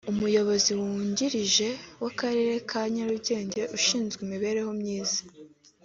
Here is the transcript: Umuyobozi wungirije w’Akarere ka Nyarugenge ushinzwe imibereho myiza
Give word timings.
Umuyobozi 0.11 0.71
wungirije 0.79 1.67
w’Akarere 2.01 2.55
ka 2.69 2.81
Nyarugenge 2.93 3.61
ushinzwe 3.77 4.19
imibereho 4.25 4.71
myiza 4.81 5.19